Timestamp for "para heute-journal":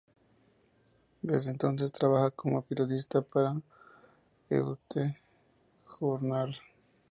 3.21-6.57